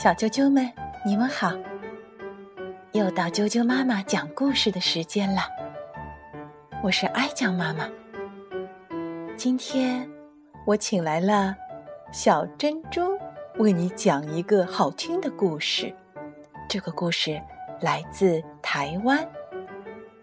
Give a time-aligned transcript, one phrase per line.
[0.00, 0.72] 小啾啾们，
[1.04, 1.52] 你们好！
[2.92, 5.40] 又到啾啾妈妈讲故事的时间了。
[6.84, 7.88] 我是哀酱妈妈。
[9.36, 10.08] 今天
[10.64, 11.52] 我请来了
[12.12, 13.18] 小珍珠，
[13.56, 15.92] 为你讲一个好听的故事。
[16.68, 17.42] 这个故事
[17.80, 19.28] 来自台湾，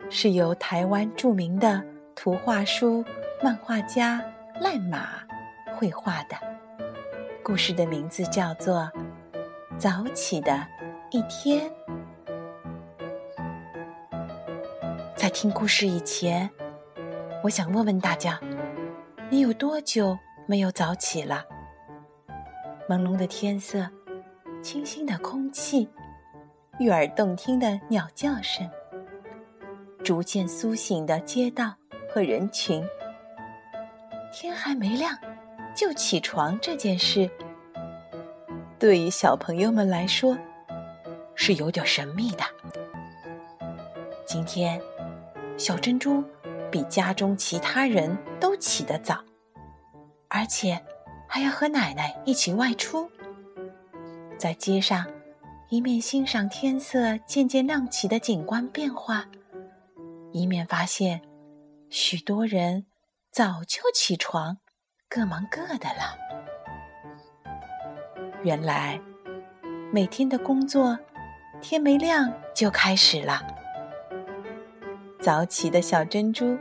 [0.10, 1.84] 是由台湾著名的
[2.16, 3.04] 图画书
[3.44, 4.24] 漫画家
[4.62, 5.10] 赖马
[5.76, 6.38] 绘画的。
[7.44, 8.90] 故事的名字叫做。
[9.78, 10.66] 早起的
[11.12, 11.70] 一天，
[15.16, 16.50] 在听故事以前，
[17.44, 18.40] 我想问问大家：
[19.30, 21.44] 你有多久没有早起了？
[22.88, 23.86] 朦胧的天色，
[24.64, 25.90] 清新的空气，
[26.80, 28.66] 悦耳动听的鸟叫声，
[30.06, 31.74] 逐渐苏醒的街道
[32.10, 32.82] 和人群，
[34.32, 35.18] 天还没亮
[35.76, 37.30] 就起床这件事。
[38.78, 40.38] 对于小朋友们来说，
[41.34, 42.44] 是有点神秘的。
[44.26, 44.82] 今天，
[45.58, 46.24] 小珍珠
[46.70, 49.24] 比家中其他人都起得早，
[50.28, 50.84] 而且
[51.28, 53.10] 还要和奶奶一起外出，
[54.38, 55.08] 在街上
[55.70, 59.26] 一面欣赏天色渐渐亮起的景观变化，
[60.34, 61.22] 一面发现
[61.90, 62.86] 许多人
[63.32, 64.58] 早就起床，
[65.08, 66.25] 各忙各的了。
[68.46, 69.02] 原来，
[69.92, 70.96] 每天的工作，
[71.62, 73.42] 天没亮就开始了。
[75.20, 76.56] 早起的小珍珠，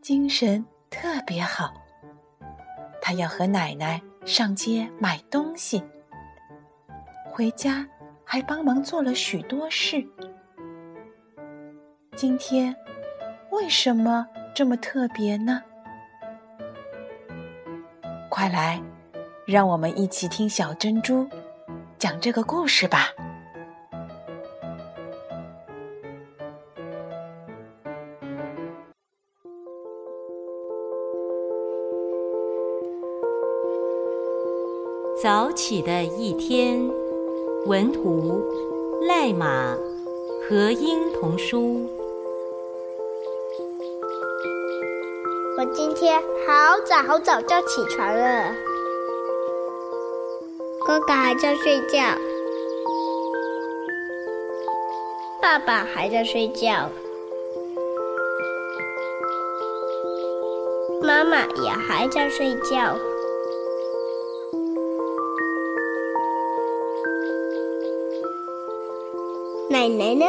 [0.00, 1.74] 精神特别好。
[3.02, 5.82] 她要和奶奶上街买东西，
[7.32, 7.84] 回家
[8.24, 10.06] 还帮忙做了许多事。
[12.14, 12.72] 今天
[13.50, 14.24] 为什么
[14.54, 15.60] 这么特别呢？
[18.30, 18.80] 快来！
[19.46, 21.26] 让我们一起听小珍珠
[21.98, 23.10] 讲这个故事吧。
[35.22, 36.80] 早起的一天，
[37.66, 38.42] 文图
[39.06, 39.76] 赖马
[40.48, 41.86] 和英童书。
[45.56, 48.63] 我今天好早好早就起床了。
[50.86, 51.98] 哥哥还在睡觉，
[55.40, 56.90] 爸爸还在睡觉，
[61.02, 62.98] 妈妈也还在睡觉，
[69.70, 70.26] 奶奶呢？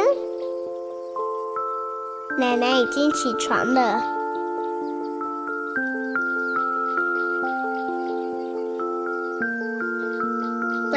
[2.38, 4.15] 奶奶已经起床了。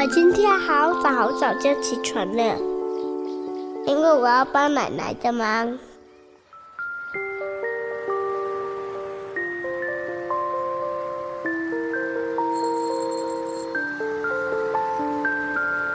[0.00, 2.56] 我今天好早好早就起床了，
[3.86, 5.78] 因为我要帮奶奶的忙。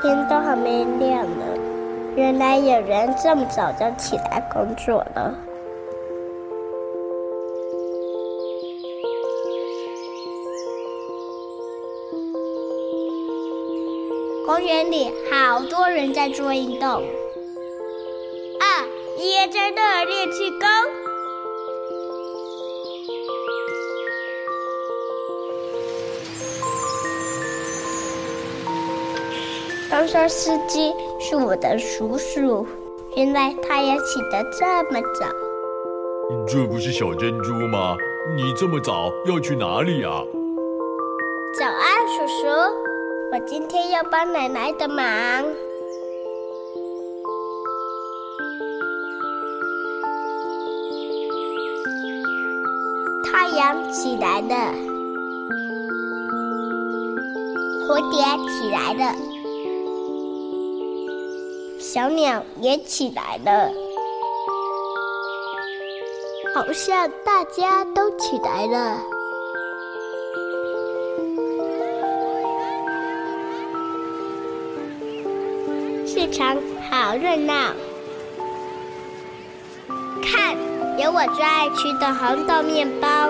[0.04, 1.44] 天都还没亮呢，
[2.16, 5.34] 原来有人这么早就起来工作了。
[14.56, 20.62] 公园里好多人在做运动，啊，也在那练气功。
[29.92, 32.66] 刚车司机是我的叔叔，
[33.18, 35.28] 原来他也起得这么早。
[36.48, 37.98] 这不是小珍珠吗？
[38.38, 40.24] 你这么早要去哪里啊？
[43.35, 45.06] 我今天要帮奶奶的忙。
[53.25, 54.56] 太阳起来了，
[57.85, 58.23] 蝴蝶
[58.53, 59.13] 起来了，
[61.78, 63.70] 小鸟也起来了，
[66.53, 69.15] 好像大家都起来了。
[76.26, 76.58] 市场
[76.90, 77.72] 好热闹，
[80.24, 80.58] 看，
[80.98, 83.30] 有我最爱吃的红豆面包。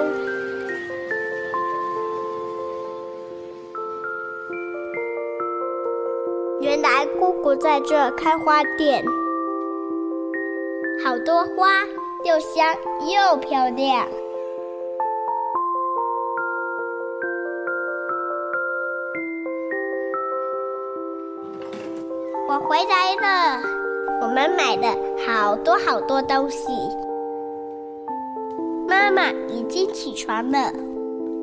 [6.61, 9.03] 原来姑姑在这开花店，
[11.03, 11.81] 好多花，
[12.23, 12.73] 又香
[13.11, 14.07] 又漂亮。
[22.55, 23.61] 我回来了。
[24.21, 24.95] 我们买了
[25.27, 26.71] 好多好多东西。
[28.87, 30.71] 妈妈已经起床了，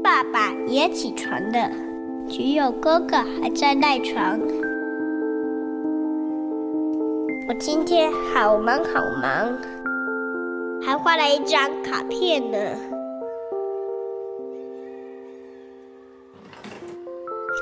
[0.02, 1.70] 爸爸也起床了，
[2.30, 4.40] 只有哥哥还在赖床。
[7.46, 9.54] 我今天好忙好忙，
[10.82, 12.58] 还画了一张卡片呢。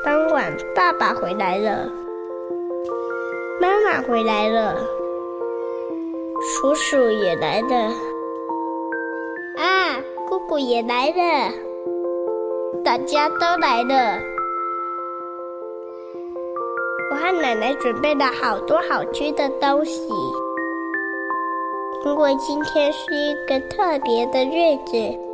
[0.04, 1.90] 当晚，爸爸回来了，
[3.90, 4.76] 爸回来了，
[6.40, 7.74] 叔叔也来了，
[9.56, 9.98] 啊，
[10.28, 11.52] 姑姑也来了，
[12.84, 14.16] 大家都来了。
[17.10, 20.08] 我和奶奶准备了好多好吃的东西，
[22.04, 25.29] 因为今天是一个特别的日子。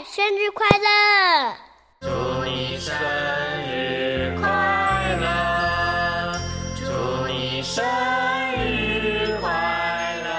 [0.00, 1.54] 生日快乐！
[2.00, 2.08] 祝
[2.46, 2.94] 你生
[3.68, 4.48] 日快
[5.20, 6.32] 乐！
[6.74, 6.82] 祝
[7.28, 7.84] 你生
[8.56, 9.50] 日快
[10.24, 10.30] 乐！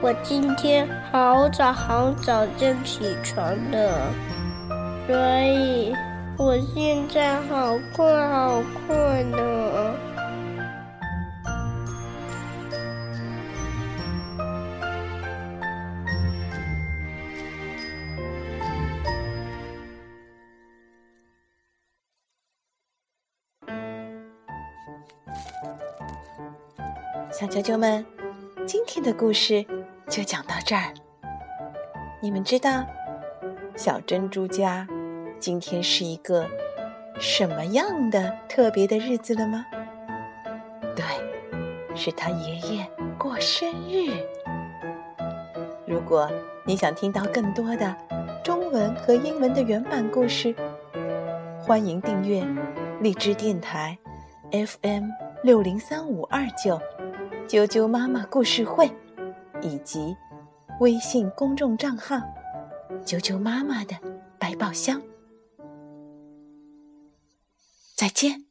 [0.00, 4.12] 我今天好早好早就起床了，
[5.08, 5.92] 所以
[6.38, 9.36] 我现在好困好困呢。
[27.36, 28.06] 小啾啾们，
[28.64, 29.66] 今天的故事
[30.08, 30.94] 就讲到这儿。
[32.22, 32.86] 你们知道
[33.74, 34.86] 小珍珠家
[35.40, 36.46] 今天是一个
[37.18, 39.66] 什么样的特别的日子了吗？
[40.94, 41.04] 对，
[41.96, 42.88] 是他爷爷
[43.18, 44.12] 过生日。
[45.88, 46.30] 如果
[46.64, 47.96] 你想听到更多的
[48.44, 50.54] 中文和英文的原版故事，
[51.60, 52.46] 欢迎订阅
[53.00, 53.98] 荔枝电台
[54.52, 55.08] FM
[55.42, 56.80] 六零三五二九。
[57.46, 58.90] 啾啾妈妈故事会，
[59.60, 60.16] 以及
[60.80, 62.16] 微信公众账号
[63.04, 63.94] “啾啾妈妈的
[64.38, 65.00] 百宝箱”。
[67.94, 68.43] 再见。